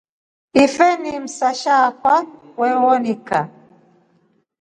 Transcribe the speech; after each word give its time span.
Ife 0.63 0.97
ni 1.01 1.13
msasha 1.19 1.73
akwa 1.85 2.25
wewonika. 2.57 3.39